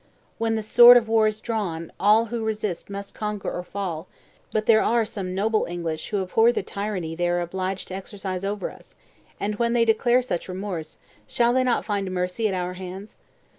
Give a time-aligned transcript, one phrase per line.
[0.39, 4.07] When the sword of war is drawn, all who resist must conquer or fall;
[4.51, 8.43] but there are some noble English who abhor the tyranny they are obliged to exercise
[8.43, 8.95] over us,
[9.39, 13.17] and when they declare such remorse, shall they not find mercy at our hands?